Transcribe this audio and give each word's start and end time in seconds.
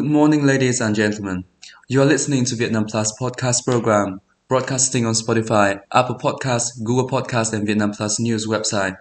Good 0.00 0.08
morning, 0.08 0.46
ladies 0.46 0.80
and 0.80 0.96
gentlemen. 0.96 1.44
You 1.86 2.00
are 2.00 2.06
listening 2.06 2.46
to 2.46 2.56
Vietnam 2.56 2.86
Plus 2.86 3.12
podcast 3.20 3.66
program, 3.66 4.22
broadcasting 4.48 5.04
on 5.04 5.12
Spotify, 5.12 5.82
Apple 5.92 6.14
Podcasts, 6.14 6.82
Google 6.82 7.06
Podcasts, 7.06 7.52
and 7.52 7.66
Vietnam 7.66 7.90
Plus 7.90 8.18
News 8.18 8.46
website. 8.46 8.96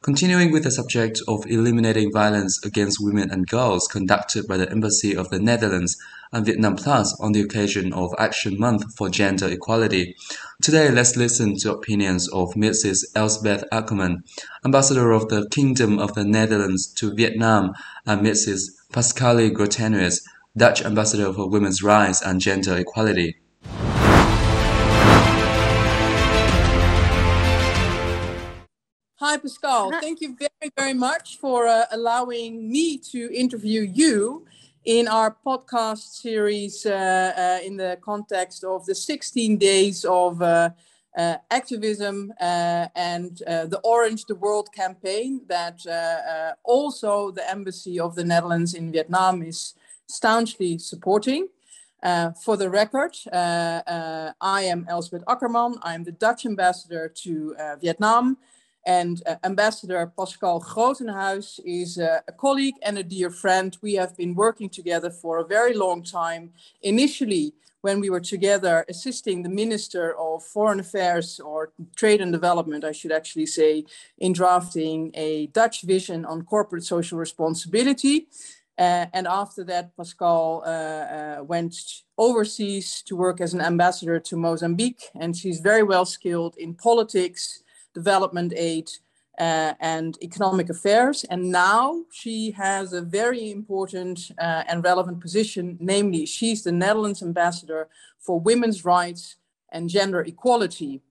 Continuing 0.00 0.50
with 0.50 0.64
the 0.64 0.70
subject 0.70 1.20
of 1.28 1.44
eliminating 1.48 2.10
violence 2.10 2.64
against 2.64 2.96
women 2.98 3.30
and 3.30 3.46
girls 3.46 3.86
conducted 3.88 4.48
by 4.48 4.56
the 4.56 4.70
Embassy 4.70 5.14
of 5.14 5.28
the 5.28 5.38
Netherlands 5.38 5.98
and 6.32 6.46
Vietnam 6.46 6.76
Plus 6.76 7.14
on 7.20 7.32
the 7.32 7.42
occasion 7.42 7.92
of 7.92 8.14
Action 8.18 8.58
Month 8.58 8.96
for 8.96 9.10
Gender 9.10 9.48
Equality. 9.48 10.16
Today, 10.62 10.90
let's 10.90 11.14
listen 11.14 11.58
to 11.58 11.74
opinions 11.74 12.26
of 12.28 12.54
Mrs. 12.54 13.04
Elsbeth 13.14 13.64
Akkerman, 13.70 14.22
Ambassador 14.64 15.12
of 15.12 15.28
the 15.28 15.46
Kingdom 15.50 15.98
of 15.98 16.14
the 16.14 16.24
Netherlands 16.24 16.86
to 16.94 17.14
Vietnam, 17.14 17.74
and 18.06 18.22
Mrs. 18.22 18.70
Pascalle 18.90 19.50
Grotenhuis, 19.50 20.22
Dutch 20.58 20.84
Ambassador 20.84 21.32
for 21.32 21.48
Women's 21.48 21.84
Rights 21.84 22.20
and 22.20 22.40
Gender 22.40 22.76
Equality. 22.76 23.36
Hi, 29.20 29.36
Pascalle. 29.36 30.00
Thank 30.00 30.20
you 30.20 30.36
very, 30.36 30.72
very 30.76 30.94
much 30.94 31.38
for 31.38 31.68
uh, 31.68 31.84
allowing 31.92 32.70
me 32.70 32.98
to 33.12 33.32
interview 33.32 33.82
you 33.82 34.46
in 34.84 35.06
our 35.06 35.36
podcast 35.46 36.14
series 36.22 36.84
uh, 36.86 36.90
uh, 37.36 37.64
in 37.64 37.76
the 37.76 37.96
context 38.00 38.64
of 38.64 38.84
the 38.86 38.96
16 38.96 39.58
days 39.58 40.04
of 40.04 40.42
uh, 40.42 40.70
uh, 41.16 41.36
activism 41.52 42.32
uh, 42.40 42.88
and 42.96 43.38
the 43.46 43.80
Orange 43.84 44.24
the 44.24 44.34
World 44.34 44.70
campaign 44.74 45.42
that 45.48 46.56
also 46.64 47.30
the 47.30 47.48
Embassy 47.48 48.00
of 48.00 48.16
the 48.16 48.24
Netherlands 48.24 48.74
in 48.74 48.90
Vietnam 48.90 49.42
is 49.42 49.74
staunchly 50.08 50.78
supporting. 50.78 51.48
for 52.44 52.56
the 52.56 52.70
record, 52.70 53.16
I 53.32 54.62
am 54.72 54.86
Elsbeth 54.88 55.24
Akkerman. 55.26 55.78
I'm 55.82 56.04
the 56.04 56.12
Dutch 56.12 56.46
ambassador 56.46 57.08
to 57.22 57.56
Vietnam. 57.80 58.38
And 58.88 59.22
uh, 59.26 59.36
Ambassador 59.44 60.10
Pascalle 60.16 60.62
Grotenhuis 60.62 61.60
is 61.62 61.98
uh, 61.98 62.20
a 62.26 62.32
colleague 62.32 62.76
and 62.82 62.96
a 62.96 63.02
dear 63.02 63.28
friend. 63.28 63.76
We 63.82 63.94
have 63.94 64.16
been 64.16 64.34
working 64.34 64.70
together 64.70 65.10
for 65.10 65.38
a 65.38 65.44
very 65.44 65.74
long 65.74 66.02
time. 66.02 66.52
Initially, 66.80 67.52
when 67.82 68.00
we 68.00 68.08
were 68.08 68.20
together 68.20 68.86
assisting 68.88 69.42
the 69.42 69.48
Minister 69.50 70.18
of 70.18 70.42
Foreign 70.42 70.80
Affairs 70.80 71.38
or 71.38 71.70
Trade 71.96 72.22
and 72.22 72.32
Development, 72.32 72.82
I 72.82 72.92
should 72.92 73.12
actually 73.12 73.46
say, 73.46 73.84
in 74.18 74.32
drafting 74.32 75.10
a 75.14 75.48
Dutch 75.48 75.82
vision 75.82 76.24
on 76.24 76.42
corporate 76.42 76.84
social 76.84 77.18
responsibility. 77.18 78.28
Uh, 78.78 79.06
and 79.12 79.26
after 79.26 79.64
that, 79.64 79.96
Pascalle 79.96 80.62
uh, 80.64 80.68
uh, 80.68 81.42
went 81.42 81.74
overseas 82.16 83.02
to 83.06 83.16
work 83.16 83.40
as 83.40 83.52
an 83.52 83.60
ambassador 83.60 84.20
to 84.20 84.36
Mozambique, 84.36 85.10
and 85.20 85.36
she's 85.36 85.60
very 85.60 85.82
well 85.82 86.04
skilled 86.04 86.54
in 86.56 86.74
politics 86.74 87.64
development 87.94 88.52
aid, 88.56 88.88
uh, 89.38 89.74
and 89.80 90.18
economic 90.22 90.68
affairs. 90.68 91.24
And 91.24 91.50
now 91.50 92.04
she 92.10 92.52
has 92.52 92.92
a 92.92 93.02
very 93.02 93.50
important 93.50 94.30
uh, 94.38 94.64
and 94.68 94.84
relevant 94.84 95.20
position, 95.20 95.76
namely, 95.80 96.26
she's 96.26 96.62
the 96.62 96.72
Netherlands 96.72 97.22
ambassador 97.22 97.88
for 98.18 98.40
women's 98.40 98.84
rights 98.84 99.36
and 99.72 99.88
gender 99.88 100.20
equality. 100.22 101.02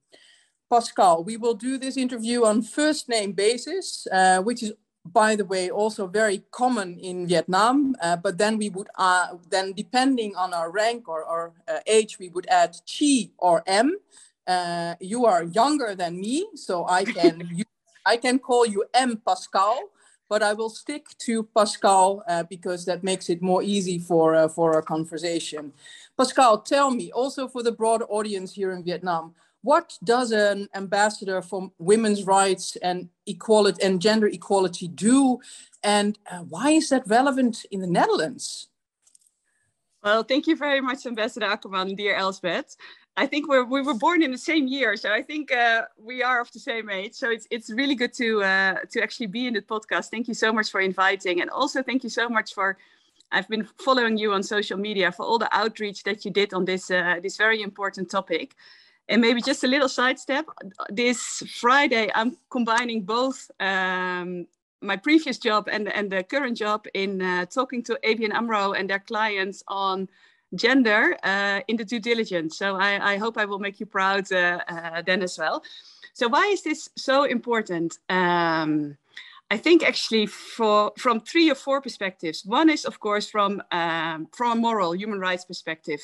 Pascalle, 0.69 1.25
we 1.25 1.37
will 1.37 1.53
do 1.53 1.77
this 1.77 1.95
interview 1.95 2.43
on 2.43 2.61
first 2.61 3.07
name 3.07 3.31
basis, 3.31 4.05
uh, 4.11 4.41
which 4.41 4.61
is, 4.63 4.73
by 5.13 5.35
the 5.35 5.45
way, 5.45 5.69
also 5.69 6.07
very 6.07 6.43
common 6.51 6.99
in 6.99 7.27
Vietnam. 7.27 7.95
Uh, 8.01 8.17
but 8.17 8.37
then 8.37 8.57
we 8.57 8.69
would, 8.69 8.87
uh, 8.95 9.35
then 9.49 9.73
depending 9.73 10.35
on 10.35 10.53
our 10.53 10.71
rank 10.71 11.07
or, 11.07 11.23
or 11.23 11.53
uh, 11.67 11.79
age, 11.87 12.19
we 12.19 12.29
would 12.29 12.47
add 12.47 12.77
chi 12.87 13.29
or 13.37 13.63
m 13.67 13.97
uh, 14.47 14.95
you 14.99 15.25
are 15.25 15.43
younger 15.43 15.93
than 15.93 16.19
me, 16.19 16.47
so 16.55 16.87
I 16.87 17.03
can 17.03 17.49
you, 17.55 17.65
I 18.05 18.17
can 18.17 18.39
call 18.39 18.65
you 18.65 18.85
M 18.93 19.21
Pascalle, 19.27 19.89
but 20.29 20.41
I 20.41 20.53
will 20.53 20.69
stick 20.69 21.05
to 21.19 21.43
Pascalle 21.43 22.21
uh, 22.27 22.43
because 22.43 22.85
that 22.85 23.03
makes 23.03 23.29
it 23.29 23.41
more 23.41 23.61
easy 23.61 23.99
for 23.99 24.35
uh, 24.35 24.47
for 24.47 24.73
our 24.73 24.81
conversation. 24.81 25.73
Pascalle, 26.17 26.63
tell 26.63 26.91
me 26.91 27.11
also 27.11 27.47
for 27.47 27.61
the 27.61 27.71
broad 27.71 28.03
audience 28.09 28.53
here 28.53 28.71
in 28.71 28.83
Vietnam, 28.83 29.35
what 29.67 29.97
does 30.01 30.31
an 30.31 30.69
ambassador 30.73 31.41
for 31.41 31.59
women's 31.77 32.23
rights 32.23 32.77
and 32.77 33.09
equality 33.25 33.83
and 33.85 34.01
gender 34.01 34.27
equality 34.27 34.87
do, 34.87 35.39
and 35.83 36.17
uh, 36.31 36.43
why 36.53 36.67
is 36.79 36.87
that 36.89 37.03
relevant 37.17 37.65
in 37.69 37.81
the 37.81 37.91
Netherlands? 37.99 38.69
Well, 40.03 40.23
thank 40.23 40.47
you 40.47 40.55
very 40.55 40.79
much, 40.79 41.05
Ambassador 41.05 41.47
Akkerman, 41.47 41.97
dear 41.97 42.15
Elsbeth. 42.15 42.77
I 43.17 43.25
think 43.25 43.49
we're, 43.49 43.65
we 43.65 43.81
were 43.81 43.99
born 44.05 44.21
in 44.21 44.31
the 44.31 44.43
same 44.51 44.67
year, 44.67 44.95
so 44.95 45.11
I 45.11 45.21
think 45.21 45.51
uh, 45.51 45.81
we 46.09 46.23
are 46.23 46.39
of 46.39 46.49
the 46.53 46.59
same 46.59 46.87
age. 46.89 47.13
So 47.21 47.27
it's 47.35 47.47
it's 47.55 47.69
really 47.79 47.95
good 48.01 48.13
to 48.23 48.27
uh, 48.53 48.75
to 48.91 48.97
actually 49.05 49.29
be 49.37 49.43
in 49.49 49.53
the 49.53 49.63
podcast. 49.73 50.05
Thank 50.13 50.27
you 50.29 50.37
so 50.45 50.49
much 50.57 50.67
for 50.73 50.79
inviting, 50.91 51.41
and 51.41 51.49
also 51.49 51.83
thank 51.83 52.01
you 52.05 52.13
so 52.21 52.29
much 52.37 52.49
for. 52.57 52.67
I've 53.35 53.49
been 53.55 53.67
following 53.87 54.17
you 54.21 54.29
on 54.31 54.41
social 54.43 54.79
media 54.87 55.11
for 55.11 55.23
all 55.29 55.39
the 55.45 55.53
outreach 55.61 55.99
that 56.03 56.23
you 56.23 56.31
did 56.31 56.49
on 56.53 56.63
this 56.63 56.83
uh, 56.89 57.19
this 57.25 57.35
very 57.45 57.59
important 57.69 58.09
topic. 58.09 58.55
And 59.09 59.21
maybe 59.21 59.41
just 59.41 59.63
a 59.63 59.67
little 59.67 59.89
sidestep. 59.89 60.45
This 60.89 61.41
Friday, 61.61 62.11
I'm 62.13 62.37
combining 62.49 63.03
both 63.03 63.49
um, 63.59 64.47
my 64.81 64.97
previous 64.97 65.37
job 65.37 65.67
and 65.71 65.91
and 65.91 66.11
the 66.11 66.23
current 66.23 66.57
job 66.57 66.85
in 66.93 67.21
uh, 67.21 67.45
talking 67.45 67.83
to 67.83 67.97
ABN 68.03 68.33
AMRO 68.33 68.73
and 68.73 68.89
their 68.89 68.99
clients 68.99 69.63
on 69.67 70.07
gender 70.55 71.17
uh, 71.23 71.61
in 71.67 71.77
the 71.77 71.85
due 71.85 71.99
diligence. 71.99 72.57
So 72.57 72.75
I, 72.75 73.13
I, 73.13 73.17
hope 73.17 73.37
I 73.37 73.43
will 73.43 73.59
make 73.59 73.79
you 73.81 73.85
proud 73.85 74.31
uh, 74.31 74.59
uh, 74.67 75.01
then 75.01 75.21
as 75.21 75.37
well. 75.37 75.61
So 76.13 76.27
why 76.27 76.45
is 76.47 76.63
this 76.63 76.89
so 76.95 77.25
important? 77.25 77.97
Um, 78.09 78.97
I 79.51 79.57
think 79.57 79.83
actually 79.83 80.25
for 80.25 80.91
from 80.97 81.21
three 81.21 81.49
or 81.49 81.55
four 81.55 81.81
perspectives. 81.81 82.45
One 82.45 82.69
is 82.69 82.85
of 82.85 82.99
course 82.99 83.29
from 83.29 83.61
um, 83.71 84.27
from 84.35 84.57
a 84.57 84.61
moral 84.61 84.95
human 84.95 85.19
rights 85.19 85.45
perspective. 85.45 85.99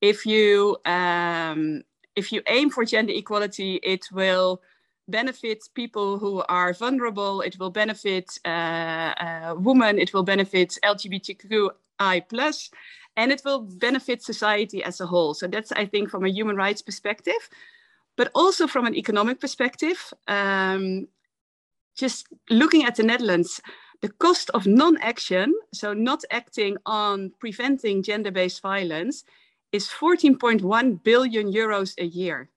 If 0.00 0.24
you 0.24 0.78
um, 0.84 1.82
if 2.18 2.32
you 2.32 2.42
aim 2.48 2.68
for 2.70 2.84
gender 2.84 3.12
equality, 3.14 3.78
it 3.82 4.04
will 4.12 4.60
benefit 5.06 5.68
people 5.74 6.18
who 6.18 6.42
are 6.48 6.72
vulnerable. 6.74 7.40
It 7.40 7.58
will 7.58 7.70
benefit 7.70 8.26
uh, 8.44 9.14
uh, 9.26 9.54
women. 9.56 9.98
It 9.98 10.12
will 10.12 10.24
benefit 10.24 10.78
LGBTQI 10.84 12.16
plus, 12.28 12.70
and 13.16 13.32
it 13.32 13.42
will 13.44 13.60
benefit 13.60 14.22
society 14.22 14.82
as 14.82 15.00
a 15.00 15.06
whole. 15.06 15.32
So 15.34 15.46
that's, 15.46 15.72
I 15.72 15.86
think, 15.86 16.10
from 16.10 16.24
a 16.24 16.34
human 16.38 16.56
rights 16.56 16.82
perspective, 16.82 17.42
but 18.16 18.30
also 18.34 18.66
from 18.66 18.84
an 18.86 18.94
economic 18.94 19.40
perspective. 19.40 19.98
Um, 20.26 21.08
just 21.96 22.26
looking 22.50 22.84
at 22.84 22.96
the 22.96 23.02
Netherlands, 23.02 23.60
the 24.02 24.08
cost 24.08 24.50
of 24.50 24.66
non-action, 24.66 25.54
so 25.72 25.94
not 25.94 26.22
acting 26.30 26.76
on 26.86 27.32
preventing 27.40 28.02
gender-based 28.02 28.60
violence, 28.62 29.24
is 29.72 29.88
14.1 29.88 31.02
billion 31.02 31.52
euros 31.52 31.94
a 31.98 32.06
year. 32.06 32.50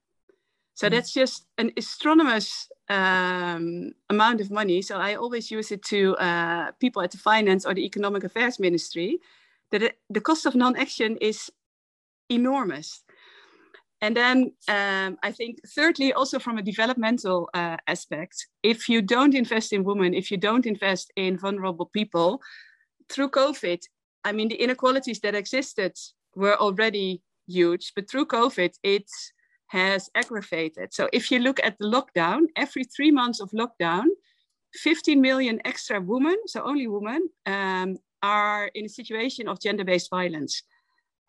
So 0.73 0.87
mm. 0.87 0.91
that's 0.91 1.11
just 1.11 1.45
an 1.57 1.71
astronomous 1.77 2.69
um, 2.89 3.91
amount 4.09 4.41
of 4.41 4.51
money. 4.51 4.81
So 4.81 4.97
I 4.97 5.15
always 5.15 5.51
use 5.51 5.71
it 5.71 5.83
to 5.85 6.15
uh, 6.17 6.71
people 6.79 7.01
at 7.01 7.11
the 7.11 7.17
finance 7.17 7.65
or 7.65 7.73
the 7.73 7.85
economic 7.85 8.23
affairs 8.23 8.59
ministry 8.59 9.19
that 9.71 9.95
the 10.09 10.21
cost 10.21 10.45
of 10.45 10.55
non-action 10.55 11.17
is 11.21 11.51
enormous. 12.29 13.03
And 14.01 14.17
then 14.17 14.53
um, 14.67 15.17
I 15.21 15.31
think, 15.31 15.59
thirdly, 15.67 16.11
also 16.11 16.39
from 16.39 16.57
a 16.57 16.63
developmental 16.63 17.49
uh, 17.53 17.77
aspect, 17.87 18.47
if 18.63 18.89
you 18.89 19.01
don't 19.01 19.35
invest 19.35 19.73
in 19.73 19.83
women, 19.83 20.13
if 20.15 20.31
you 20.31 20.37
don't 20.37 20.65
invest 20.65 21.11
in 21.15 21.37
vulnerable 21.37 21.85
people, 21.85 22.41
through 23.09 23.29
COVID, 23.29 23.79
I 24.23 24.31
mean, 24.31 24.47
the 24.47 24.55
inequalities 24.55 25.19
that 25.19 25.35
existed 25.35 25.93
were 26.35 26.55
already 26.55 27.21
huge, 27.47 27.93
but 27.95 28.09
through 28.09 28.27
COVID, 28.27 28.73
it 28.83 29.09
has 29.67 30.09
aggravated. 30.15 30.93
So 30.93 31.09
if 31.13 31.31
you 31.31 31.39
look 31.39 31.59
at 31.63 31.77
the 31.77 31.85
lockdown, 31.85 32.47
every 32.55 32.83
three 32.83 33.11
months 33.11 33.39
of 33.39 33.51
lockdown, 33.51 34.05
15 34.75 35.19
million 35.19 35.61
extra 35.65 35.99
women, 35.99 36.37
so 36.45 36.63
only 36.63 36.87
women, 36.87 37.29
um, 37.45 37.97
are 38.23 38.69
in 38.75 38.85
a 38.85 38.89
situation 38.89 39.47
of 39.47 39.59
gender 39.59 39.83
based 39.83 40.09
violence. 40.09 40.63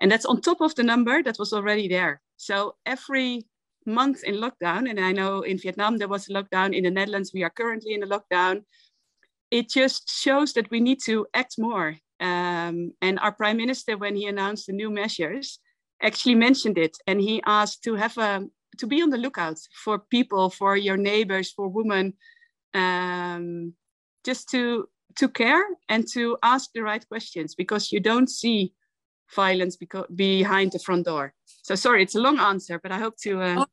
And 0.00 0.10
that's 0.10 0.26
on 0.26 0.40
top 0.40 0.60
of 0.60 0.74
the 0.74 0.82
number 0.82 1.22
that 1.22 1.38
was 1.38 1.52
already 1.52 1.88
there. 1.88 2.20
So 2.36 2.74
every 2.84 3.46
month 3.86 4.24
in 4.24 4.36
lockdown, 4.36 4.90
and 4.90 4.98
I 4.98 5.12
know 5.12 5.42
in 5.42 5.58
Vietnam 5.58 5.98
there 5.98 6.08
was 6.08 6.28
a 6.28 6.32
lockdown, 6.32 6.76
in 6.76 6.84
the 6.84 6.90
Netherlands 6.90 7.32
we 7.32 7.44
are 7.44 7.50
currently 7.50 7.94
in 7.94 8.02
a 8.02 8.06
lockdown, 8.06 8.64
it 9.50 9.68
just 9.68 10.10
shows 10.10 10.52
that 10.54 10.70
we 10.70 10.80
need 10.80 10.98
to 11.04 11.26
act 11.34 11.56
more. 11.58 11.96
Um, 12.22 12.92
and 13.02 13.18
our 13.18 13.32
prime 13.32 13.56
minister, 13.56 13.96
when 13.96 14.14
he 14.14 14.26
announced 14.26 14.66
the 14.66 14.72
new 14.72 14.90
measures, 14.90 15.58
actually 16.00 16.36
mentioned 16.36 16.78
it, 16.78 16.96
and 17.06 17.20
he 17.20 17.42
asked 17.44 17.82
to 17.84 17.94
have 17.96 18.16
a 18.18 18.46
to 18.78 18.86
be 18.86 19.02
on 19.02 19.10
the 19.10 19.18
lookout 19.18 19.58
for 19.84 19.98
people, 19.98 20.48
for 20.48 20.76
your 20.76 20.96
neighbors, 20.96 21.52
for 21.52 21.68
women, 21.68 22.14
um, 22.74 23.74
just 24.24 24.48
to 24.50 24.88
to 25.16 25.28
care 25.28 25.64
and 25.88 26.06
to 26.14 26.38
ask 26.42 26.70
the 26.72 26.82
right 26.82 27.06
questions 27.08 27.54
because 27.54 27.92
you 27.92 28.00
don't 28.00 28.30
see 28.30 28.72
violence 29.34 29.76
behind 30.14 30.72
the 30.72 30.78
front 30.78 31.04
door. 31.06 31.34
So 31.62 31.74
sorry, 31.74 32.02
it's 32.02 32.14
a 32.14 32.20
long 32.20 32.38
answer, 32.38 32.78
but 32.82 32.92
I 32.92 32.98
hope 32.98 33.16
to. 33.22 33.40
Uh... 33.40 33.64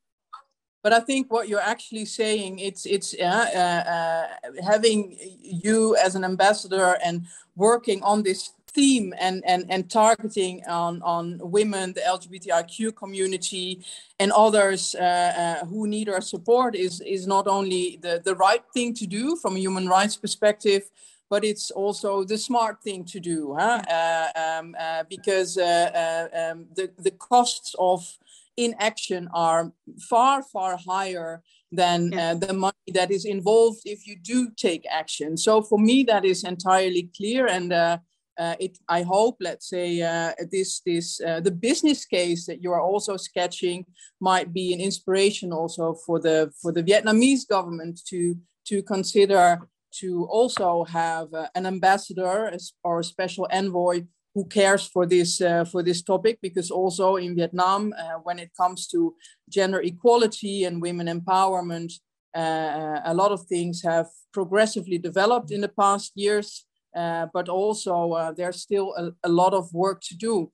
But 0.81 0.93
I 0.93 1.01
think 1.01 1.31
what 1.31 1.49
you're 1.49 1.59
actually 1.59 2.05
saying, 2.05 2.59
it's 2.59 2.85
it's 2.85 3.13
uh, 3.13 3.25
uh, 3.55 3.89
uh, 3.89 4.61
having 4.63 5.17
you 5.41 5.95
as 5.97 6.15
an 6.15 6.23
ambassador 6.23 6.97
and 7.03 7.25
working 7.55 8.01
on 8.03 8.23
this 8.23 8.53
theme 8.71 9.13
and, 9.19 9.43
and, 9.45 9.65
and 9.69 9.89
targeting 9.89 10.63
on, 10.67 11.01
on 11.01 11.39
women, 11.41 11.93
the 11.93 12.01
LGBTIQ 12.01 12.95
community, 12.95 13.83
and 14.19 14.31
others 14.31 14.95
uh, 14.95 15.03
uh, 15.03 15.65
who 15.65 15.87
need 15.87 16.09
our 16.09 16.21
support 16.21 16.75
is, 16.75 17.01
is 17.01 17.27
not 17.27 17.47
only 17.47 17.99
the, 18.01 18.21
the 18.23 18.35
right 18.35 18.63
thing 18.73 18.93
to 18.93 19.07
do 19.07 19.35
from 19.35 19.55
a 19.55 19.59
human 19.59 19.87
rights 19.87 20.15
perspective, 20.15 20.83
but 21.29 21.43
it's 21.43 21.71
also 21.71 22.23
the 22.23 22.37
smart 22.37 22.81
thing 22.81 23.03
to 23.05 23.19
do 23.19 23.55
huh? 23.57 23.81
Uh, 23.87 24.59
um, 24.59 24.75
because 25.09 25.57
um, 25.57 26.65
the, 26.75 26.89
the 26.97 27.11
costs 27.11 27.75
of 27.77 28.17
inaction 28.65 29.23
are 29.33 29.71
far, 30.09 30.43
far 30.53 30.77
higher 30.91 31.41
than 31.71 31.99
uh, 32.13 32.33
the 32.45 32.53
money 32.53 32.91
that 32.93 33.11
is 33.17 33.25
involved 33.25 33.81
if 33.85 33.99
you 34.07 34.15
do 34.33 34.39
take 34.65 34.83
action. 35.01 35.37
So 35.37 35.61
for 35.69 35.79
me, 35.89 35.97
that 36.11 36.25
is 36.25 36.43
entirely 36.43 37.09
clear. 37.17 37.47
And 37.47 37.71
uh, 37.71 37.97
uh, 38.43 38.55
it, 38.59 38.77
I 38.87 39.01
hope, 39.03 39.37
let's 39.39 39.67
say, 39.75 40.01
uh, 40.01 40.31
this, 40.51 40.81
this, 40.85 41.17
the 41.17 41.55
business 41.67 42.05
case 42.05 42.41
that 42.47 42.63
you 42.63 42.71
are 42.71 42.85
also 42.91 43.17
sketching 43.17 43.85
might 44.19 44.49
be 44.59 44.73
an 44.73 44.81
inspiration 44.89 45.51
also 45.59 45.85
for 46.05 46.17
the, 46.19 46.37
for 46.61 46.71
the 46.71 46.83
Vietnamese 46.83 47.47
government 47.47 47.95
to, 48.11 48.35
to 48.69 48.81
consider 48.83 49.59
to 49.91 50.25
also 50.25 50.83
have 50.85 51.33
uh, 51.33 51.47
an 51.55 51.65
ambassador 51.65 52.51
or 52.83 52.99
a 52.99 53.03
special 53.03 53.47
envoy 53.51 54.03
who 54.35 54.45
cares 54.45 54.87
for 54.87 55.05
this 55.05 55.41
uh, 55.41 55.65
for 55.65 55.83
this 55.83 56.01
topic 56.01 56.39
because 56.41 56.71
also 56.71 57.15
in 57.15 57.35
Vietnam 57.35 57.93
uh, 57.97 58.19
when 58.23 58.39
it 58.39 58.51
comes 58.55 58.87
to 58.87 59.15
gender 59.49 59.81
equality 59.81 60.63
and 60.65 60.81
women 60.81 61.07
empowerment 61.07 61.91
uh, 62.35 62.99
a 63.05 63.13
lot 63.13 63.31
of 63.31 63.45
things 63.47 63.81
have 63.83 64.07
progressively 64.31 64.97
developed 64.97 65.51
in 65.51 65.61
the 65.61 65.73
past 65.79 66.11
years 66.15 66.65
uh, 66.95 67.25
but 67.33 67.49
also 67.49 68.11
uh, 68.13 68.31
there's 68.31 68.61
still 68.61 68.93
a, 68.97 69.11
a, 69.27 69.29
lot 69.29 69.53
of 69.53 69.71
work 69.73 70.01
to 70.01 70.15
do 70.15 70.51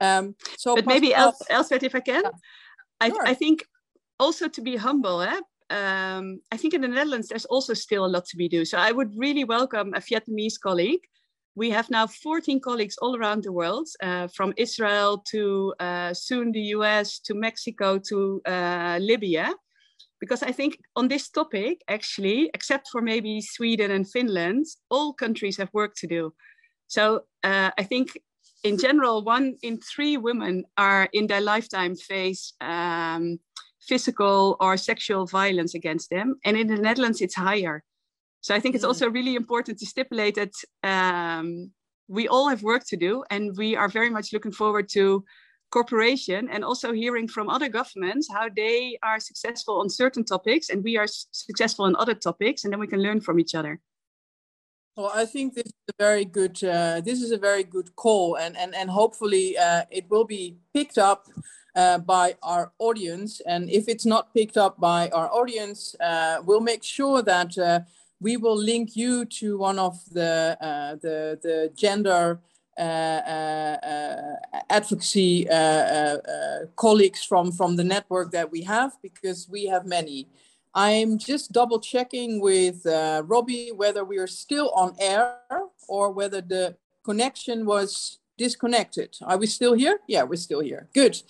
um, 0.00 0.34
so 0.56 0.74
but 0.74 0.86
maybe 0.86 1.14
else, 1.14 1.42
Elsbeth 1.50 1.82
if 1.82 1.94
I 1.94 2.00
can 2.00 2.22
yeah. 2.24 2.30
I, 3.00 3.08
sure. 3.08 3.26
I 3.26 3.34
think 3.34 3.64
also 4.18 4.48
to 4.48 4.62
be 4.62 4.76
humble 4.76 5.20
eh? 5.20 5.40
um, 5.70 6.40
I 6.50 6.56
think 6.56 6.74
in 6.74 6.80
the 6.80 6.88
Netherlands, 6.88 7.28
there's 7.28 7.44
also 7.44 7.74
still 7.74 8.04
a 8.04 8.08
lot 8.08 8.26
to 8.26 8.36
be 8.36 8.48
do. 8.48 8.64
So 8.64 8.76
I 8.76 8.90
would 8.90 9.12
really 9.16 9.44
welcome 9.44 9.94
a 9.94 10.00
Vietnamese 10.00 10.58
colleague. 10.60 11.02
We 11.56 11.70
have 11.70 11.90
now 11.90 12.06
14 12.06 12.60
colleagues 12.60 12.96
all 12.98 13.16
around 13.16 13.42
the 13.42 13.52
world, 13.52 13.88
uh, 14.02 14.28
from 14.28 14.54
Israel 14.56 15.18
to 15.30 15.74
uh, 15.80 16.14
soon 16.14 16.52
the 16.52 16.74
US 16.76 17.18
to 17.20 17.34
Mexico 17.34 17.98
to 18.08 18.40
uh, 18.46 18.98
Libya. 19.00 19.52
Because 20.20 20.42
I 20.42 20.52
think 20.52 20.78
on 20.96 21.08
this 21.08 21.30
topic, 21.30 21.82
actually, 21.88 22.50
except 22.54 22.88
for 22.92 23.00
maybe 23.00 23.40
Sweden 23.40 23.90
and 23.90 24.08
Finland, 24.08 24.66
all 24.90 25.14
countries 25.14 25.56
have 25.56 25.70
work 25.72 25.94
to 25.96 26.06
do. 26.06 26.32
So 26.88 27.24
uh, 27.42 27.70
I 27.78 27.82
think 27.84 28.18
in 28.62 28.76
general, 28.76 29.24
one 29.24 29.56
in 29.62 29.80
three 29.80 30.18
women 30.18 30.64
are 30.76 31.08
in 31.12 31.26
their 31.26 31.40
lifetime 31.40 31.96
face 31.96 32.52
um, 32.60 33.40
physical 33.80 34.56
or 34.60 34.76
sexual 34.76 35.26
violence 35.26 35.74
against 35.74 36.10
them. 36.10 36.38
And 36.44 36.56
in 36.56 36.66
the 36.66 36.76
Netherlands, 36.76 37.20
it's 37.20 37.34
higher. 37.34 37.82
So 38.40 38.54
I 38.54 38.60
think 38.60 38.74
it's 38.74 38.84
mm. 38.84 38.88
also 38.88 39.10
really 39.10 39.34
important 39.34 39.78
to 39.78 39.86
stipulate 39.86 40.36
that 40.36 40.54
um, 40.82 41.70
we 42.08 42.28
all 42.28 42.48
have 42.48 42.62
work 42.62 42.84
to 42.88 42.96
do, 42.96 43.24
and 43.30 43.56
we 43.56 43.76
are 43.76 43.88
very 43.88 44.10
much 44.10 44.32
looking 44.32 44.52
forward 44.52 44.88
to 44.90 45.24
cooperation 45.70 46.48
and 46.50 46.64
also 46.64 46.92
hearing 46.92 47.28
from 47.28 47.48
other 47.48 47.68
governments 47.68 48.28
how 48.28 48.48
they 48.56 48.98
are 49.04 49.20
successful 49.20 49.78
on 49.78 49.88
certain 49.88 50.24
topics 50.24 50.68
and 50.68 50.82
we 50.82 50.96
are 50.96 51.06
successful 51.06 51.86
in 51.86 51.94
other 51.96 52.14
topics, 52.14 52.64
and 52.64 52.72
then 52.72 52.80
we 52.80 52.88
can 52.88 53.02
learn 53.02 53.20
from 53.20 53.38
each 53.38 53.54
other. 53.54 53.80
Well, 54.96 55.12
I 55.14 55.24
think 55.24 55.54
this 55.54 55.66
is 55.66 55.72
a 55.88 55.94
very 55.98 56.24
good. 56.24 56.62
Uh, 56.62 57.00
this 57.00 57.22
is 57.22 57.30
a 57.30 57.38
very 57.38 57.64
good 57.64 57.94
call, 57.96 58.36
and 58.36 58.56
and 58.56 58.74
and 58.74 58.90
hopefully 58.90 59.56
uh, 59.56 59.84
it 59.90 60.10
will 60.10 60.24
be 60.24 60.56
picked 60.74 60.98
up 60.98 61.26
uh, 61.76 61.98
by 61.98 62.34
our 62.42 62.72
audience. 62.78 63.40
And 63.46 63.70
if 63.70 63.88
it's 63.88 64.04
not 64.04 64.34
picked 64.34 64.56
up 64.56 64.80
by 64.80 65.08
our 65.10 65.30
audience, 65.32 65.94
uh, 66.00 66.42
we'll 66.44 66.60
make 66.60 66.82
sure 66.82 67.22
that 67.22 67.56
uh, 67.56 67.80
we 68.20 68.36
will 68.36 68.56
link 68.56 68.96
you 68.96 69.24
to 69.24 69.58
one 69.58 69.78
of 69.78 69.98
the 70.12 70.56
uh, 70.60 70.96
the, 70.96 71.38
the 71.42 71.72
gender. 71.74 72.40
advocacy 74.78 75.46
colleagues 76.76 77.22
from 77.30 77.52
from 77.52 77.76
the 77.76 77.84
network 77.84 78.30
that 78.30 78.48
we 78.50 78.62
have 78.62 78.92
because 79.02 79.48
we 79.54 79.66
have 79.66 79.84
many 79.84 80.26
I'm 80.74 81.18
just 81.18 81.52
double 81.52 81.80
checking 81.80 82.40
with 82.40 82.86
uh, 82.86 83.22
Robbie 83.26 83.72
whether 83.74 84.04
we 84.04 84.18
are 84.18 84.26
still 84.26 84.70
on 84.70 84.94
air 85.00 85.36
or 85.88 86.12
whether 86.12 86.40
the 86.40 86.76
connection 87.04 87.66
was 87.66 88.18
disconnected. 88.38 89.16
Are 89.22 89.36
we 89.36 89.46
still 89.46 89.74
here? 89.74 89.98
Yeah, 90.06 90.22
we're 90.22 90.36
still 90.36 90.60
here. 90.60 90.88
Good. 90.94 91.20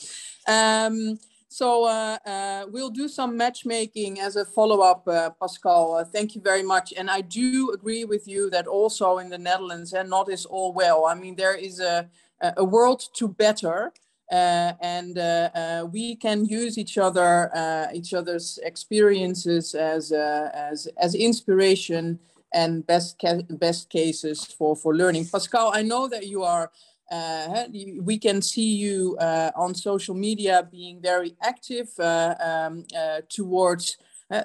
Um, 0.46 1.18
so 1.52 1.84
uh, 1.84 2.16
uh, 2.24 2.66
we'll 2.70 2.90
do 2.90 3.08
some 3.08 3.36
matchmaking 3.36 4.20
as 4.20 4.36
a 4.36 4.44
follow-up, 4.44 5.02
uh, 5.08 5.30
Pascalle. 5.42 6.00
Uh, 6.00 6.04
thank 6.04 6.36
you 6.36 6.40
very 6.40 6.62
much. 6.62 6.94
And 6.96 7.10
I 7.10 7.22
do 7.22 7.72
agree 7.72 8.04
with 8.04 8.28
you 8.28 8.50
that 8.50 8.68
also 8.68 9.18
in 9.18 9.28
the 9.30 9.36
Netherlands, 9.36 9.92
and 9.92 10.08
not 10.08 10.30
is 10.30 10.46
all 10.46 10.72
well. 10.72 11.06
I 11.06 11.14
mean, 11.16 11.34
there 11.34 11.56
is 11.56 11.80
a, 11.80 12.08
a 12.56 12.64
world 12.64 13.02
to 13.14 13.26
better. 13.26 13.92
Uh, 14.30 14.74
and 14.80 15.18
uh, 15.18 15.88
we 15.90 16.14
can 16.14 16.44
use 16.44 16.78
each 16.78 16.96
other, 16.98 17.50
each 17.92 18.14
other's 18.14 18.60
experiences 18.62 19.74
as 19.74 20.12
as 20.12 20.86
as 20.98 21.16
inspiration 21.16 22.20
and 22.54 22.86
best 22.86 23.18
ca- 23.20 23.42
best 23.50 23.90
cases 23.90 24.44
for 24.44 24.76
for 24.76 24.94
learning. 24.94 25.24
Pascalle, 25.24 25.72
I 25.74 25.82
know 25.82 26.06
that 26.06 26.28
you 26.28 26.44
are. 26.44 26.70
Uh, 27.10 27.64
we 28.02 28.18
can 28.18 28.40
see 28.40 28.76
you 28.76 29.16
on 29.56 29.74
social 29.74 30.14
media 30.14 30.68
being 30.70 31.00
very 31.00 31.34
active 31.42 31.88
um, 31.98 32.84
towards 33.28 33.96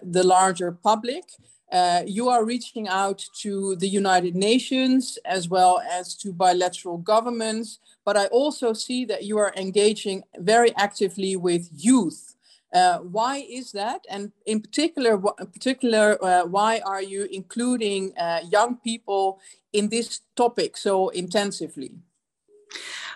the 0.04 0.24
larger 0.24 0.72
public. 0.72 1.24
Uh, 1.72 2.04
you 2.06 2.30
are 2.30 2.46
reaching 2.46 2.88
out 2.88 3.24
to 3.42 3.76
the 3.78 3.88
United 3.88 4.36
Nations 4.36 5.18
as 5.26 5.50
well 5.50 5.82
as 5.92 6.16
to 6.16 6.32
bilateral 6.32 6.98
governments 6.98 7.80
but 8.06 8.16
I 8.16 8.28
also 8.28 8.72
see 8.74 9.04
that 9.06 9.24
you 9.24 9.40
are 9.40 9.52
engaging 9.58 10.24
very 10.38 10.74
actively 10.78 11.36
with 11.36 11.68
youth. 11.76 12.36
Uh, 12.74 13.00
why 13.00 13.38
is 13.38 13.72
that? 13.72 14.06
And 14.10 14.32
in 14.46 14.62
particular, 14.62 15.16
in 15.40 15.48
particular, 15.48 16.24
uh, 16.24 16.46
why 16.46 16.82
are 16.86 17.02
you 17.02 17.28
including 17.32 18.14
uh, 18.18 18.42
young 18.50 18.78
people 18.78 19.40
in 19.74 19.90
this 19.90 20.22
topic 20.36 20.78
so 20.78 21.10
intensively? 21.10 21.92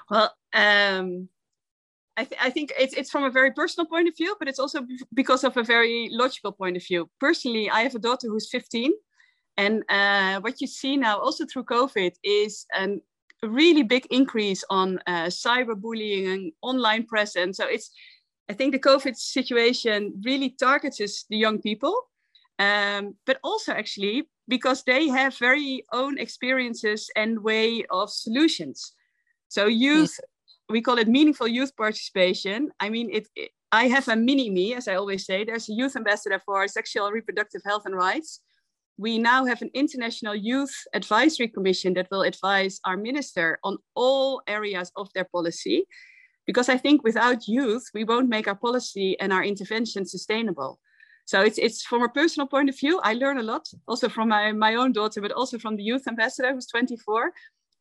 Well, 0.09 0.33
um, 0.53 1.29
I, 2.17 2.25
th- 2.25 2.41
I, 2.41 2.49
think 2.49 2.73
it's, 2.77 2.93
it's 2.93 3.09
from 3.09 3.23
a 3.23 3.31
very 3.31 3.51
personal 3.51 3.87
point 3.87 4.07
of 4.07 4.17
view, 4.17 4.35
but 4.39 4.47
it's 4.47 4.59
also 4.59 4.85
because 5.13 5.43
of 5.43 5.55
a 5.55 5.63
very 5.63 6.09
logical 6.11 6.51
point 6.51 6.75
of 6.75 6.85
view. 6.85 7.09
Personally, 7.19 7.69
I 7.69 7.81
have 7.81 7.95
a 7.95 7.99
daughter 7.99 8.27
who's 8.27 8.49
15. 8.49 8.91
And 9.57 9.83
uh, 9.89 10.39
what 10.41 10.61
you 10.61 10.67
see 10.67 10.97
now, 10.97 11.19
also 11.19 11.45
through 11.45 11.65
COVID, 11.65 12.13
is 12.23 12.65
an 12.73 13.01
a 13.41 13.47
really 13.47 13.83
big 13.83 14.05
increase 14.11 14.63
on 14.69 14.99
uh, 15.07 15.27
cyberbullying 15.27 16.33
and 16.33 16.51
online 16.61 17.05
presence. 17.05 17.57
So 17.57 17.67
it's, 17.67 17.91
I 18.49 18.53
think 18.53 18.73
the 18.73 18.79
COVID 18.79 19.15
situation 19.15 20.13
really 20.23 20.49
targets 20.49 21.25
the 21.29 21.37
young 21.37 21.61
people, 21.61 21.95
um, 22.57 23.15
but 23.25 23.39
also 23.43 23.71
actually 23.71 24.29
because 24.47 24.83
they 24.83 25.07
have 25.07 25.37
very 25.37 25.83
own 25.93 26.17
experiences 26.17 27.09
and 27.15 27.43
way 27.43 27.85
of 27.91 28.09
solutions. 28.09 28.93
So 29.49 29.65
youth, 29.65 30.17
we 30.69 30.81
call 30.81 30.97
it 30.97 31.07
meaningful 31.07 31.47
youth 31.47 31.75
participation. 31.75 32.71
I 32.79 32.89
mean, 32.89 33.09
it, 33.11 33.27
it 33.35 33.51
I 33.71 33.87
have 33.87 34.07
a 34.07 34.15
mini 34.15 34.49
me, 34.49 34.73
as 34.73 34.87
I 34.87 34.95
always 34.95 35.25
say. 35.25 35.43
There's 35.43 35.69
a 35.69 35.73
youth 35.73 35.95
ambassador 35.95 36.39
for 36.45 36.67
sexual 36.67 37.05
and 37.05 37.13
reproductive 37.13 37.61
health 37.65 37.85
and 37.85 37.95
rights 37.95 38.41
we 38.99 39.17
now 39.17 39.45
have 39.45 39.61
an 39.61 39.71
international 39.73 40.35
youth 40.35 40.75
advisory 40.93 41.47
commission 41.47 41.93
that 41.93 42.09
will 42.11 42.23
advise 42.23 42.81
our 42.83 42.97
minister 42.97 43.57
on 43.63 43.77
all 43.95 44.41
areas 44.45 44.91
of 44.97 45.07
their 45.13 45.23
policy 45.23 45.85
because 46.45 46.67
i 46.67 46.77
think 46.77 47.01
without 47.03 47.47
youth 47.47 47.85
we 47.93 48.03
won't 48.03 48.27
make 48.27 48.47
our 48.47 48.55
policy 48.67 49.17
and 49.21 49.31
our 49.31 49.43
intervention 49.43 50.05
sustainable 50.05 50.79
so 51.25 51.41
it's, 51.41 51.57
it's 51.59 51.83
from 51.83 52.03
a 52.03 52.09
personal 52.09 52.47
point 52.47 52.69
of 52.69 52.77
view 52.77 52.99
i 53.03 53.13
learn 53.13 53.37
a 53.37 53.43
lot 53.43 53.65
also 53.87 54.09
from 54.09 54.27
my, 54.27 54.51
my 54.51 54.75
own 54.75 54.91
daughter 54.91 55.21
but 55.21 55.31
also 55.31 55.57
from 55.57 55.77
the 55.77 55.83
youth 55.83 56.05
ambassador 56.07 56.53
who's 56.53 56.67
24 56.67 57.31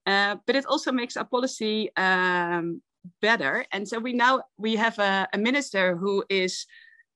uh, 0.09 0.35
but 0.47 0.57
it 0.57 0.67
also 0.67 0.91
makes 0.91 1.17
our 1.17 1.29
policy 1.37 1.91
um, 1.97 2.83
better 3.23 3.65
and 3.73 3.87
so 3.89 3.99
we 3.99 4.13
now 4.13 4.43
we 4.59 4.77
have 4.77 4.99
a, 4.99 5.29
a 5.33 5.39
minister 5.39 5.97
who 5.97 6.25
is 6.29 6.67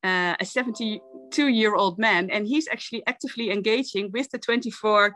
uh, 0.04 0.34
a 0.40 0.44
72 0.44 1.48
year 1.48 1.74
old 1.74 1.98
man, 1.98 2.30
and 2.30 2.46
he's 2.46 2.68
actually 2.68 3.02
actively 3.06 3.50
engaging 3.50 4.10
with 4.12 4.30
the 4.30 4.38
24 4.38 5.14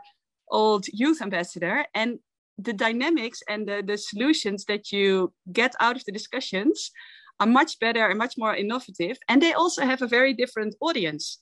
old 0.49 0.85
youth 0.87 1.21
ambassador. 1.21 1.85
And 1.93 2.19
the 2.57 2.73
dynamics 2.73 3.43
and 3.49 3.67
the, 3.67 3.83
the 3.85 3.97
solutions 3.97 4.65
that 4.65 4.91
you 4.91 5.33
get 5.51 5.75
out 5.79 5.95
of 5.95 6.05
the 6.05 6.11
discussions 6.11 6.91
are 7.39 7.47
much 7.47 7.79
better 7.79 8.07
and 8.07 8.17
much 8.17 8.35
more 8.37 8.55
innovative. 8.55 9.17
And 9.27 9.41
they 9.41 9.53
also 9.53 9.85
have 9.85 10.01
a 10.01 10.07
very 10.07 10.33
different 10.33 10.75
audience. 10.81 11.39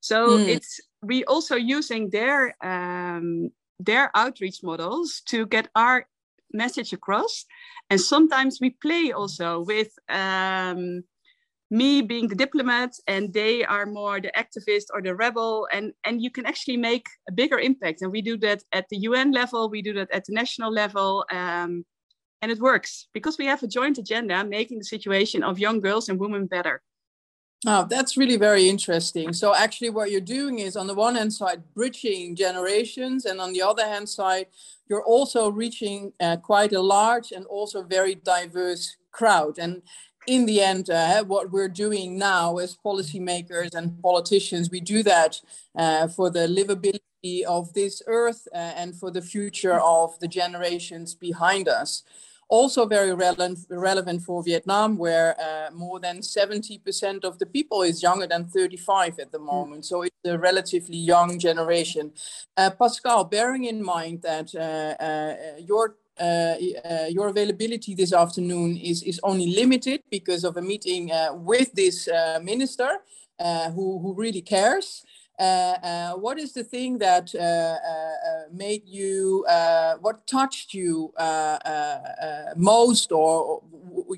So 0.00 0.30
mm. 0.30 0.48
it's 0.48 0.80
we 1.02 1.24
also 1.24 1.56
using 1.56 2.10
their 2.10 2.54
um, 2.62 3.50
their 3.84 4.10
outreach 4.14 4.62
models 4.62 5.22
to 5.26 5.46
get 5.46 5.68
our 5.74 6.06
message 6.52 6.92
across. 6.92 7.44
And 7.90 8.00
sometimes 8.00 8.58
we 8.60 8.70
play 8.70 9.12
also 9.12 9.60
with 9.60 9.92
um, 10.08 11.02
me 11.70 12.02
being 12.02 12.28
the 12.28 12.34
diplomat 12.34 12.92
and 13.06 13.32
they 13.32 13.64
are 13.64 13.86
more 13.86 14.20
the 14.20 14.32
activist 14.36 14.86
or 14.92 15.02
the 15.02 15.14
rebel. 15.14 15.66
And 15.72 15.92
and 16.04 16.22
you 16.22 16.30
can 16.30 16.46
actually 16.46 16.76
make 16.76 17.06
a 17.28 17.32
bigger 17.32 17.58
impact. 17.58 18.02
And 18.02 18.12
we 18.12 18.22
do 18.22 18.36
that 18.38 18.62
at 18.72 18.88
the 18.90 18.98
un 18.98 19.32
level 19.32 19.70
we 19.70 19.82
do 19.82 19.94
that 19.94 20.10
at 20.10 20.24
the 20.26 20.34
national 20.34 20.72
level 20.72 21.24
um, 21.30 21.84
and 22.42 22.50
it 22.50 22.58
works 22.58 23.06
because 23.14 23.38
we 23.38 23.46
have 23.46 23.62
a 23.62 23.68
joint 23.68 23.98
agenda 23.98 24.44
making 24.44 24.78
the 24.78 24.84
situation 24.84 25.42
of 25.42 25.58
young 25.58 25.80
girls 25.80 26.08
and 26.08 26.18
women 26.18 26.46
better 26.46 26.82
Oh, 27.64 27.86
that's 27.88 28.16
really 28.16 28.36
very 28.36 28.68
interesting. 28.68 29.32
So 29.32 29.54
actually 29.54 29.90
what 29.90 30.10
you're 30.10 30.20
doing 30.20 30.58
is 30.58 30.76
on 30.76 30.88
the 30.88 30.94
one 30.94 31.14
hand 31.14 31.32
side, 31.32 31.62
bridging 31.74 32.34
generations. 32.34 33.24
And 33.24 33.40
on 33.40 33.52
the 33.52 33.62
other 33.62 33.86
hand 33.86 34.08
side, 34.08 34.46
you're 34.88 35.04
also 35.04 35.48
reaching 35.48 36.12
uh, 36.18 36.38
quite 36.38 36.72
a 36.72 36.80
large 36.80 37.30
and 37.30 37.46
also 37.46 37.82
very 37.82 38.16
diverse 38.16 38.96
crowd. 39.12 39.58
And 39.58 39.82
in 40.26 40.44
the 40.46 40.60
end, 40.60 40.90
uh, 40.90 41.22
what 41.24 41.52
we're 41.52 41.68
doing 41.68 42.18
now 42.18 42.56
as 42.58 42.76
policymakers 42.84 43.74
and 43.74 44.00
politicians, 44.02 44.68
we 44.68 44.80
do 44.80 45.04
that 45.04 45.40
uh, 45.76 46.08
for 46.08 46.30
the 46.30 46.48
livability 46.48 47.44
of 47.44 47.72
this 47.74 48.02
earth 48.08 48.48
uh, 48.52 48.56
and 48.56 48.96
for 48.96 49.12
the 49.12 49.22
future 49.22 49.78
of 49.80 50.18
the 50.18 50.28
generations 50.28 51.14
behind 51.14 51.68
us 51.68 52.02
also 52.52 52.84
very 52.84 53.14
relevant, 53.14 53.60
relevant 53.70 54.20
for 54.20 54.42
Vietnam, 54.42 54.98
where 54.98 55.34
uh, 55.40 55.70
more 55.72 55.98
than 55.98 56.20
70% 56.20 57.24
of 57.24 57.38
the 57.38 57.46
people 57.46 57.80
is 57.80 58.02
younger 58.02 58.26
than 58.26 58.44
35 58.44 59.18
at 59.18 59.32
the 59.32 59.38
hmm. 59.38 59.46
moment. 59.46 59.86
So 59.86 60.02
it's 60.02 60.14
a 60.26 60.36
relatively 60.36 60.98
young 60.98 61.38
generation. 61.38 62.12
Uh, 62.54 62.70
Pascalle, 62.78 63.30
bearing 63.30 63.64
in 63.64 63.82
mind 63.82 64.20
that 64.22 64.48
uh, 64.54 65.02
uh 65.02 65.34
your 65.70 65.96
uh, 66.20 66.24
uh, 66.24 67.06
your 67.08 67.28
availability 67.28 67.94
this 67.94 68.12
afternoon 68.12 68.76
is, 68.76 69.02
is 69.02 69.18
only 69.22 69.46
limited 69.46 70.02
because 70.10 70.44
of 70.44 70.58
a 70.58 70.62
meeting 70.62 71.10
with 71.50 71.72
this 71.72 72.06
minister 72.42 72.90
who, 73.74 73.98
who 74.02 74.14
really 74.14 74.42
cares. 74.42 75.04
Uh, 75.38 75.42
uh, 75.42 76.12
what 76.12 76.38
is 76.38 76.52
the 76.52 76.62
thing 76.62 76.98
that 76.98 77.34
uh, 77.34 77.38
uh, 77.38 77.42
uh 77.42 78.42
made 78.52 78.82
you, 78.86 79.44
uh, 79.48 79.94
what 80.00 80.26
touched 80.26 80.74
you 80.74 81.12
most, 82.56 83.12
or, 83.12 83.62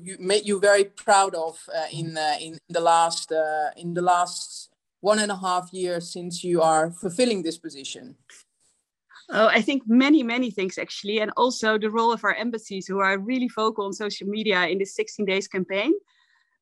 you 0.03 0.17
made 0.19 0.45
you 0.45 0.59
very 0.59 0.83
proud 0.83 1.33
of 1.35 1.57
in 1.91 2.17
in 2.41 2.57
the 2.69 2.81
last 2.81 3.31
in 3.77 3.93
the 3.93 4.01
last 4.01 4.69
one 4.99 5.19
and 5.19 5.31
a 5.31 5.37
half 5.37 5.71
years 5.71 6.11
since 6.11 6.43
you 6.43 6.61
are 6.61 6.91
fulfilling 6.91 7.43
this 7.43 7.57
position? 7.57 8.15
Oh, 9.29 9.47
I 9.47 9.61
think 9.61 9.83
many, 9.87 10.21
many 10.21 10.51
things 10.51 10.77
actually, 10.77 11.19
and 11.19 11.31
also 11.35 11.79
the 11.79 11.89
role 11.89 12.11
of 12.11 12.23
our 12.23 12.35
embassies 12.35 12.85
who 12.85 12.99
are 12.99 13.17
really 13.17 13.47
vocal 13.47 13.85
on 13.85 13.93
social 13.93 14.27
media 14.27 14.67
in 14.67 14.77
this 14.77 14.93
16 14.95 15.25
days 15.25 15.47
campaign. 15.47 15.93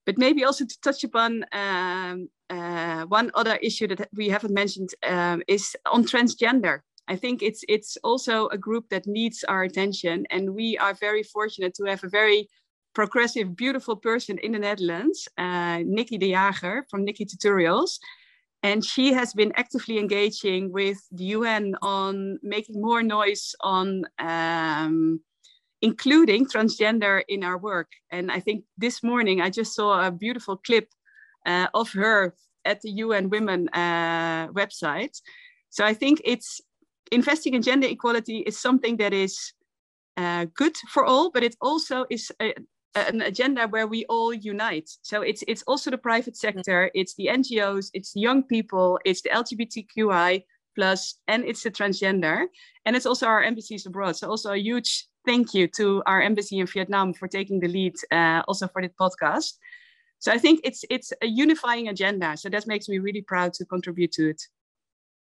But 0.06 0.18
maybe 0.18 0.44
also 0.44 0.66
to 0.66 0.82
touch 0.82 1.04
upon 1.04 1.46
um, 1.54 2.30
uh, 2.50 3.06
one 3.06 3.32
other 3.36 3.56
issue 3.58 3.88
that 3.88 4.10
we 4.14 4.30
haven't 4.30 4.54
mentioned 4.54 4.90
um, 5.08 5.42
is 5.48 5.76
on 5.86 6.04
transgender. 6.04 6.80
I 7.08 7.16
think 7.16 7.42
it's 7.42 7.64
it's 7.68 7.98
also 8.04 8.48
a 8.48 8.58
group 8.58 8.90
that 8.90 9.08
needs 9.08 9.44
our 9.44 9.64
attention, 9.64 10.26
and 10.30 10.56
we 10.56 10.78
are 10.78 10.94
very 10.94 11.24
fortunate 11.24 11.74
to 11.76 11.86
have 11.86 12.04
a 12.04 12.10
very 12.10 12.48
progressive, 12.94 13.56
beautiful 13.56 13.96
person 13.96 14.38
in 14.38 14.52
the 14.52 14.60
Netherlands, 14.60 15.28
uh, 15.38 15.80
Nikkie 15.84 16.20
de 16.20 16.32
Jager 16.32 16.86
from 16.90 17.06
NikkieTutorials. 17.06 18.00
And 18.62 18.86
she 18.86 19.12
has 19.12 19.34
been 19.34 19.52
actively 19.56 20.00
engaging 20.00 20.72
with 20.72 20.98
the 21.12 21.26
UN 21.36 21.76
on 21.82 22.40
making 22.42 22.80
more 22.80 23.04
noise 23.04 23.56
on 23.60 24.06
um, 24.20 25.20
including 25.84 26.46
transgender 26.46 27.22
in 27.28 27.44
our 27.44 27.58
work. 27.58 27.92
And 28.10 28.32
I 28.32 28.40
think 28.40 28.64
this 28.78 29.04
morning 29.04 29.42
I 29.42 29.50
just 29.50 29.76
saw 29.76 30.08
a 30.08 30.12
beautiful 30.12 30.56
clip 30.56 30.88
uh, 31.46 31.68
of 31.74 31.92
her 31.92 32.34
at 32.64 32.80
the 32.82 32.90
UN 33.04 33.30
Women 33.30 33.68
uh, 33.74 34.48
website. 34.48 35.20
So 35.70 35.84
I 35.84 35.94
think 35.94 36.22
it's 36.24 36.62
investing 37.12 37.54
in 37.54 37.62
gender 37.62 37.88
equality 37.88 38.38
is 38.48 38.58
something 38.58 38.96
that 38.98 39.14
is 39.14 39.52
uh, 40.16 40.46
good 40.56 40.78
for 40.88 41.04
all, 41.04 41.30
but 41.32 41.44
it 41.44 41.58
also 41.60 42.06
is 42.10 42.32
a, 42.42 42.54
an 42.96 43.22
agenda 43.22 43.68
where 43.68 43.88
we 43.88 44.06
all 44.06 44.34
unite. 44.34 44.90
So 45.02 45.22
it's 45.22 45.44
it's 45.50 45.64
also 45.64 45.92
the 45.92 45.98
private 45.98 46.38
sector, 46.38 46.92
it's 46.94 47.16
the 47.16 47.28
NGOs, 47.28 47.90
it's 47.94 48.14
the 48.14 48.22
young 48.22 48.44
people, 48.44 49.00
it's 49.04 49.22
the 49.22 49.32
LGBTQI 49.32 50.46
plus, 50.76 51.16
and 51.28 51.44
it's 51.44 51.64
the 51.64 51.72
transgender, 51.72 52.46
and 52.86 52.96
it's 52.96 53.06
also 53.06 53.28
our 53.28 53.44
embassies 53.44 53.86
abroad. 53.86 54.16
So 54.16 54.30
also 54.30 54.54
a 54.54 54.58
huge 54.58 55.08
thank 55.26 55.54
you 55.54 55.68
to 55.70 56.04
our 56.06 56.22
embassy 56.22 56.60
in 56.60 56.68
Vietnam 56.68 57.14
for 57.14 57.28
taking 57.28 57.60
the 57.60 57.68
lead, 57.68 57.96
uh, 58.12 58.42
also 58.48 58.68
for 58.68 58.82
this 58.82 58.92
podcast. 59.00 59.54
So 60.20 60.32
I 60.32 60.38
think 60.38 60.62
it's 60.64 60.86
it's 60.90 61.12
a 61.22 61.28
unifying 61.28 61.90
agenda. 61.90 62.38
So 62.38 62.50
that 62.50 62.66
makes 62.66 62.88
me 62.88 63.00
really 63.00 63.22
proud 63.22 63.54
to 63.56 63.66
contribute 63.66 64.12
to 64.14 64.30
it. 64.30 64.42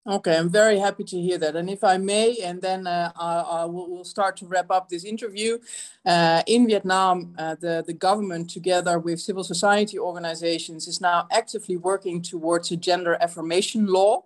Okay, 0.06 0.34
I'm 0.34 0.48
very 0.48 0.78
happy 0.78 1.04
to 1.04 1.20
hear 1.20 1.36
that. 1.38 1.56
And 1.56 1.68
if 1.68 1.84
I 1.84 1.98
may, 1.98 2.38
and 2.42 2.60
then 2.62 2.86
uh, 2.86 3.12
I, 3.16 3.40
I 3.40 3.64
will, 3.66 3.90
we'll 3.90 4.04
start 4.04 4.34
to 4.38 4.46
wrap 4.46 4.70
up 4.70 4.88
this 4.88 5.04
interview. 5.04 5.58
Uh, 6.06 6.42
in 6.46 6.66
Vietnam, 6.66 7.34
uh, 7.38 7.54
the, 7.60 7.84
the 7.86 7.92
government, 7.92 8.48
together 8.48 8.98
with 8.98 9.20
civil 9.20 9.44
society 9.44 9.98
organizations, 9.98 10.88
is 10.88 11.02
now 11.02 11.28
actively 11.30 11.76
working 11.76 12.22
towards 12.22 12.72
a 12.72 12.78
gender 12.78 13.18
affirmation 13.20 13.86
law 13.86 14.24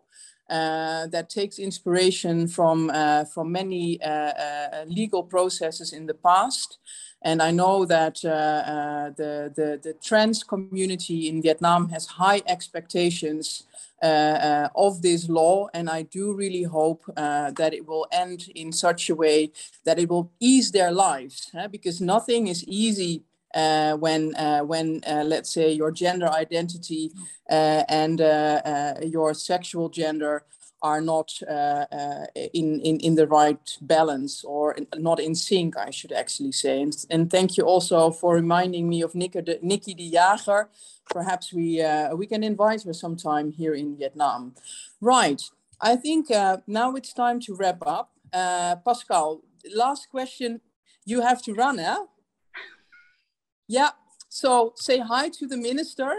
uh, 0.50 1.06
that 1.06 1.30
takes 1.30 1.58
inspiration 1.58 2.46
from 2.46 2.90
uh, 2.90 3.24
from 3.24 3.50
many 3.50 4.00
uh, 4.02 4.08
uh 4.10 4.84
legal 4.86 5.22
processes 5.22 5.92
in 5.92 6.06
the 6.06 6.14
past. 6.14 6.78
And 7.22 7.40
I 7.40 7.52
know 7.52 7.86
that 7.86 8.22
uh, 8.22 8.28
uh, 8.28 9.10
the, 9.16 9.50
the, 9.56 9.80
the 9.82 9.94
trans 9.94 10.44
community 10.44 11.26
in 11.30 11.40
Vietnam 11.40 11.88
has 11.88 12.04
high 12.04 12.42
expectations 12.46 13.64
of 14.02 15.00
this 15.00 15.30
law, 15.30 15.68
and 15.72 15.88
I 15.88 16.02
do 16.02 16.34
really 16.34 16.64
hope 16.64 17.02
that 17.16 17.72
it 17.72 17.86
will 17.86 18.06
end 18.12 18.50
in 18.54 18.70
such 18.72 19.08
a 19.08 19.14
way 19.14 19.52
that 19.84 19.98
it 19.98 20.10
will 20.10 20.30
ease 20.38 20.70
their 20.72 20.92
lives, 20.92 21.50
because 21.70 22.02
nothing 22.02 22.48
is 22.48 22.62
easy 22.64 23.22
uh, 23.54 23.94
when 23.96 24.34
uh, 24.34 24.60
when 24.60 25.00
uh, 25.06 25.22
let's 25.24 25.50
say 25.50 25.70
your 25.72 25.92
gender 25.92 26.28
identity 26.28 27.12
uh, 27.50 27.84
and 27.88 28.20
uh, 28.20 28.94
your 29.02 29.32
sexual 29.34 29.88
gender 29.88 30.44
are 30.82 31.00
not 31.00 31.32
in, 32.52 32.80
in 32.80 33.00
in 33.00 33.14
the 33.14 33.26
right 33.26 33.78
balance 33.80 34.44
or 34.44 34.72
in, 34.72 34.86
not 34.98 35.18
in 35.20 35.34
sync, 35.34 35.76
I 35.78 35.90
should 35.90 36.12
actually 36.12 36.52
say. 36.52 36.82
And, 36.82 36.94
and 37.10 37.30
thank 37.30 37.56
you 37.56 37.64
also 37.64 38.10
for 38.10 38.34
reminding 38.34 38.88
me 38.88 39.00
of 39.02 39.12
Nikkie 39.12 39.44
de, 39.44 39.58
Nikkie 39.58 39.96
de 39.96 40.10
Jager. 40.10 40.68
Perhaps 41.10 41.52
we 41.52 41.82
we 42.14 42.26
can 42.26 42.42
invite 42.42 42.82
her 42.82 42.92
sometime 42.92 43.50
here 43.52 43.74
in 43.74 43.96
Vietnam. 43.96 44.54
Right. 45.00 45.42
I 45.80 45.96
think 45.96 46.28
now 46.66 46.94
it's 46.96 47.12
time 47.14 47.40
to 47.40 47.54
wrap 47.54 47.82
up. 47.86 48.10
Pascalle, 48.84 49.40
last 49.74 50.10
question. 50.10 50.60
You 51.06 51.20
have 51.20 51.42
to 51.42 51.54
run, 51.54 51.78
eh? 51.78 51.96
Yeah. 53.68 53.90
So 54.28 54.72
say 54.76 54.98
hi 54.98 55.28
to 55.30 55.46
the 55.46 55.56
minister. 55.56 56.10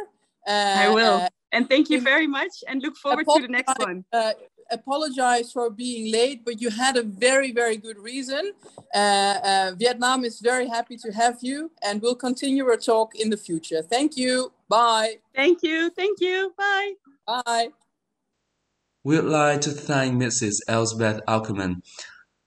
Uh, 0.47 0.75
I 0.77 0.89
will. 0.89 1.17
Uh, 1.21 1.29
and 1.51 1.69
thank 1.69 1.89
you 1.89 2.01
very 2.01 2.27
much 2.27 2.63
and 2.67 2.81
look 2.81 2.97
forward 2.97 3.25
to 3.35 3.41
the 3.41 3.47
next 3.47 3.77
one. 3.79 4.05
Uh, 4.11 4.33
apologize 4.71 5.51
for 5.51 5.69
being 5.69 6.11
late, 6.11 6.43
but 6.43 6.61
you 6.61 6.69
had 6.69 6.97
a 6.97 7.03
very, 7.03 7.51
very 7.51 7.77
good 7.77 7.97
reason. 7.97 8.51
Uh, 8.93 8.97
uh, 8.97 9.71
Vietnam 9.77 10.25
is 10.25 10.39
very 10.39 10.67
happy 10.67 10.97
to 10.97 11.11
have 11.11 11.37
you 11.41 11.71
and 11.83 12.01
we'll 12.01 12.15
continue 12.15 12.65
our 12.65 12.77
talk 12.77 13.15
in 13.15 13.29
the 13.29 13.37
future. 13.37 13.81
Thank 13.81 14.17
you. 14.17 14.51
Bye. 14.69 15.19
Thank 15.35 15.63
you. 15.63 15.89
Thank 15.91 16.19
you. 16.19 16.53
Bye. 16.57 16.93
Bye. 17.25 17.69
We'd 19.03 19.21
like 19.21 19.61
to 19.61 19.69
thank 19.69 20.15
Mrs. 20.15 20.61
Elsbeth 20.67 21.21
Akkerman, 21.27 21.83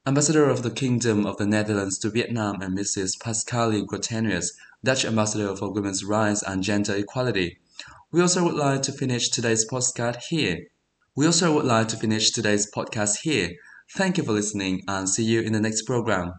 Ambassador 0.04 0.50
of 0.50 0.64
the 0.64 0.72
Kingdom 0.72 1.24
of 1.24 1.36
the 1.36 1.46
Netherlands 1.46 1.98
to 2.00 2.10
Vietnam, 2.10 2.60
and 2.60 2.76
Mrs. 2.76 3.16
Pascalle 3.16 3.86
Grotenhuis, 3.86 4.48
Dutch 4.84 5.04
Ambassador 5.04 5.56
for 5.56 5.72
Women's 5.72 6.04
Rights 6.04 6.42
and 6.42 6.62
Gender 6.62 6.94
Equality. 6.94 7.58
We 8.12 8.22
also 8.22 8.44
would 8.44 8.54
like 8.54 8.82
to 8.82 8.92
finish 8.92 9.28
today's 9.28 9.68
podcast 9.68 10.22
here. 10.28 10.66
We 11.16 11.26
also 11.26 11.54
would 11.54 11.64
like 11.64 11.88
to 11.88 11.96
finish 11.96 12.30
today's 12.30 12.70
podcast 12.70 13.20
here. 13.22 13.50
Thank 13.96 14.18
you 14.18 14.24
for 14.24 14.32
listening 14.32 14.82
and 14.86 15.08
see 15.08 15.24
you 15.24 15.40
in 15.40 15.52
the 15.52 15.60
next 15.60 15.82
program. 15.82 16.34